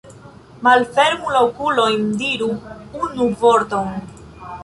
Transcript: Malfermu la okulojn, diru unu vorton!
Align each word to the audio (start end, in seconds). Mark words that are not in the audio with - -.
Malfermu 0.67 1.33
la 1.35 1.43
okulojn, 1.49 2.09
diru 2.23 2.49
unu 3.09 3.29
vorton! 3.45 3.95